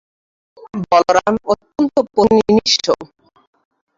[0.83, 2.85] বলরাম অত্যন্ত পত্নীনিষ্ঠ।